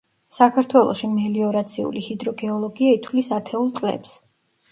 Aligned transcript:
საქართველოში 0.35 1.09
მელიორაციული 1.17 2.01
ჰიდროგეოლოგია 2.07 2.95
ითვლის 2.97 3.31
ათეულ 3.39 3.69
წლებს. 3.81 4.17